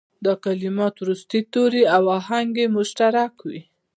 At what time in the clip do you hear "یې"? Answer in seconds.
2.61-2.67